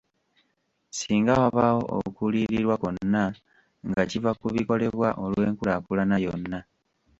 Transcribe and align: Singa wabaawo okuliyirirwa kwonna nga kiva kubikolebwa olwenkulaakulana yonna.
Singa 0.97 1.31
wabaawo 1.41 1.83
okuliyirirwa 2.05 2.75
kwonna 2.81 3.23
nga 3.89 4.01
kiva 4.09 4.31
kubikolebwa 4.39 5.09
olwenkulaakulana 5.23 6.15
yonna. 6.25 6.59